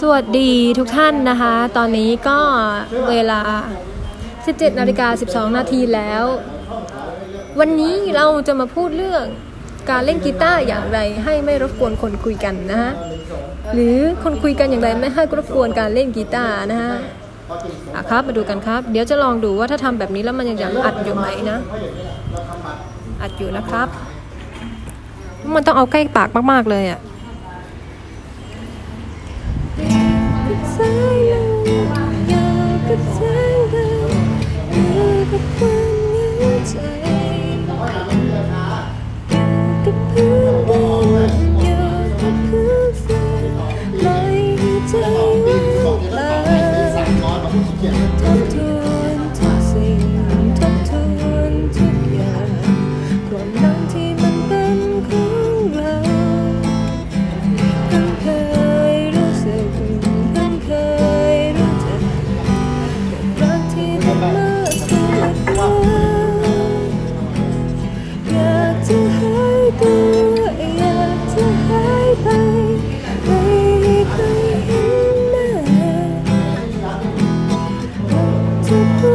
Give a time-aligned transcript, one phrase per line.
[0.00, 2.38] สวัสดีทุกท่านนะคะ ตอนนี้ก็
[3.10, 3.40] เวลา
[4.14, 6.24] 17นาฬิกา12 นาทีแล้ว
[7.60, 9.24] วันนี้เราจะมาพูดเรื่อง
[9.90, 12.92] การเล่นกีตาร์อย่างไรให้ไม่รบกวนคนคุยกันนะฮะ
[13.74, 16.94] หรือคนคุยกันอย่างไรไม่ให้รบกวนการเล่นกีตาร์นะฮะ
[17.96, 21.58] อะครับมาดูกันครับ เดี๋ยวจะลองดูว่าถ้าทำแบบนี้แล้วมันยังจะอัดอยู่ไหมนะ
[23.22, 23.88] อัดอยู่นะครับ
[25.54, 27.00] มันต้องเอาใกล้ปากมาก ๆ เลยอะ
[30.64, 31.03] บ
[78.68, 79.13] ทุ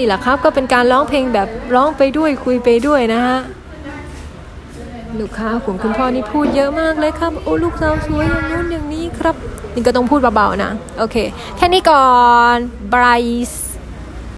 [0.00, 3.38] นี่แหละครับ ก็เป็นการร้องเพลงแบบร้องไปด้วยคุยไปด้วยนะฮะ
[5.20, 9.34] ลูกค้าของคุณพ่อนี่พูดเยอะมากเลยครับ โอ้ลูกสาวสวยอย่างนู้นอย่างนี้ครับ
[9.74, 11.16] นี่ก็ต้องพูดเบาๆนะ โอเค
[11.56, 12.06] แค่นี้ก่อ
[12.54, 12.56] น
[12.92, 13.69] บรายส์